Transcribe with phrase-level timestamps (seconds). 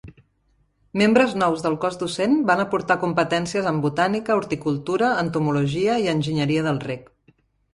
[1.01, 6.83] Membres nous del cos docent van aportar competències en botànica, horticultura, entomologia i enginyeria del
[6.91, 7.07] reg.